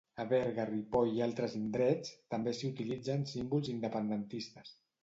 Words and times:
A 0.21 0.23
Berga, 0.29 0.63
Ripoll 0.69 1.11
i 1.17 1.21
altres 1.27 1.53
indrets, 1.61 2.17
també 2.35 2.57
s'hi 2.61 2.73
utilitzen 2.73 3.25
símbols 3.35 3.75
independentistes. 3.79 4.79